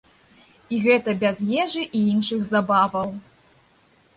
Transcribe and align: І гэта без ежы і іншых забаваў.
І 0.77 0.77
гэта 0.85 1.13
без 1.23 1.41
ежы 1.65 1.83
і 1.99 2.03
іншых 2.15 2.41
забаваў. 2.53 3.09